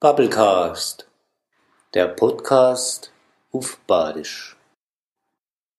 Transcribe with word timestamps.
Babbelcast, 0.00 1.08
der 1.92 2.06
Podcast 2.06 3.10
auf 3.50 3.80
Badisch. 3.88 4.56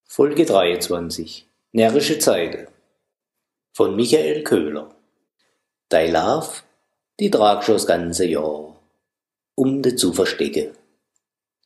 Folge 0.04 0.46
23, 0.46 1.48
Närrische 1.72 2.20
Zeiten 2.20 2.68
von 3.72 3.96
Michael 3.96 4.44
Köhler. 4.44 4.94
Dei 5.88 6.12
Love, 6.12 6.50
die 7.22 7.32
trag 7.32 7.64
schon 7.64 7.76
das 7.76 7.88
ganze 7.88 8.26
Jahr, 8.26 8.76
um 9.56 9.82
de 9.82 9.96
zu 9.96 10.12
verstecken. 10.12 10.76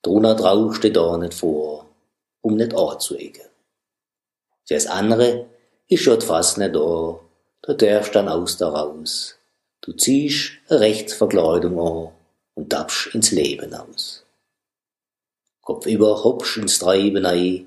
Drunter 0.03 0.37
traust 0.37 0.83
du 0.83 0.91
da 0.91 1.17
nicht 1.17 1.33
vor, 1.33 1.87
um 2.41 2.55
nicht 2.55 2.75
anzuecken. 2.75 3.49
Fürs 4.67 4.85
andere 4.85 5.47
ist 5.87 6.03
schon 6.03 6.21
fast 6.21 6.59
nicht 6.59 6.75
da, 6.75 7.19
da 7.63 7.73
darfst 7.73 8.13
dann 8.13 8.29
aus 8.29 8.57
da 8.57 8.69
raus. 8.69 9.39
Du 9.81 9.93
ziehst 9.93 10.51
Rechtsverkleidung 10.69 11.79
an 11.79 12.22
und 12.55 12.69
tappst 12.69 13.13
ins 13.13 13.31
Leben 13.31 13.73
aus. 13.73 14.25
Kopfüber 15.61 16.23
hopsch 16.23 16.57
ins 16.57 16.79
Treiben 16.79 17.25
ei, 17.25 17.65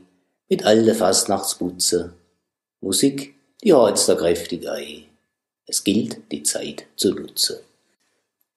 mit 0.49 0.65
alle 0.65 0.95
Fastnachtsputze. 0.95 2.15
Musik, 2.81 3.35
die 3.65 3.75
heizt 3.75 4.09
da 4.09 4.15
kräftig 4.15 4.69
ei. 4.69 5.05
Es 5.67 5.83
gilt, 5.83 6.31
die 6.31 6.43
Zeit 6.43 6.87
zu 6.97 7.13
nutzen. 7.15 7.57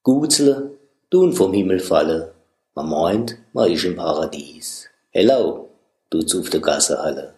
Gutzle, 0.04 0.78
tun 1.10 1.34
vom 1.34 1.54
Himmel 1.54 1.80
falle, 1.80 2.34
man 2.76 2.90
meint, 2.90 3.38
man 3.54 3.72
isch 3.72 3.86
im 3.86 3.96
Paradies. 3.96 4.88
Hello, 5.09 5.70
tut's 6.09 6.36
auf 6.36 6.50
der 6.50 6.59
Gasse 6.59 7.00
alle. 7.00 7.34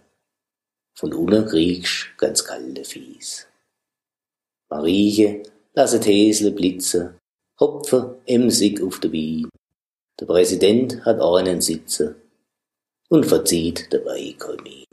Von 0.93 1.13
unten 1.13 1.45
kriegst 1.45 2.09
ganz 2.17 2.43
kalte 2.43 2.83
Fies. 2.83 3.47
Marieche, 4.69 5.43
lasset 5.73 6.05
Häsle 6.05 6.51
blitze, 6.51 7.15
Hopfe 7.61 8.19
emsig 8.25 8.81
auf 8.81 8.99
der 9.01 9.11
Wien. 9.11 9.47
Der 10.19 10.25
Präsident 10.25 11.05
hat 11.05 11.21
einen 11.21 11.61
Sitze 11.61 12.15
und 13.07 13.23
verzieht 13.23 13.93
dabei 13.93 14.33
Kolmin. 14.39 14.87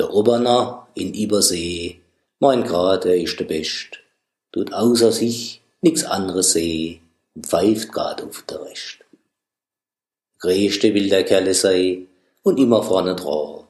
Der 0.00 0.12
Oberner 0.12 0.88
in 0.94 1.14
Übersee, 1.14 2.00
mein 2.40 2.64
Grad, 2.64 3.04
er 3.04 3.14
ist 3.14 3.38
der 3.38 3.44
Best, 3.44 4.00
tut 4.50 4.72
außer 4.72 5.12
sich 5.12 5.62
nix 5.82 6.02
anderes 6.02 6.54
seh 6.54 7.00
und 7.36 7.46
pfeift 7.46 7.92
grad 7.92 8.22
auf 8.22 8.42
der 8.42 8.60
Rest. 8.60 9.04
Gräste 10.40 10.94
will 10.94 11.10
der 11.10 11.22
Kerle 11.22 11.54
sei 11.54 12.08
und 12.42 12.58
immer 12.58 12.82
vorne 12.82 13.14
dran, 13.14 13.68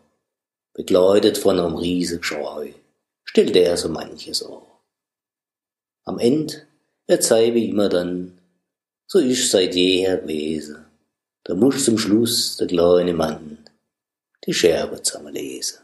begleitet 0.72 1.36
von 1.36 1.60
einem 1.60 1.76
Riesengeschrei, 1.76 2.74
stellt 3.22 3.54
er 3.54 3.76
so 3.76 3.90
manches 3.90 4.42
an. 4.42 4.62
Am 6.04 6.18
End 6.18 6.66
erzähl 7.06 7.54
wie 7.54 7.68
immer 7.70 7.88
dann, 7.88 8.36
so 9.06 9.20
isch 9.20 9.48
seit 9.48 9.76
jeher 9.76 10.16
gewesen. 10.16 10.84
Da 11.44 11.54
musch 11.54 11.84
zum 11.84 11.96
Schluss 11.96 12.56
der 12.56 12.66
kleine 12.66 13.14
Mann 13.14 13.58
die 14.44 14.52
Scherbe 14.52 15.00
zusammen 15.00 15.32
lesen. 15.32 15.78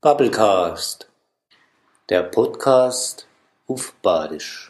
Bubblecast, 0.00 1.10
der 2.08 2.22
Podcast 2.22 3.26
auf 3.66 3.92
Badisch. 4.00 4.69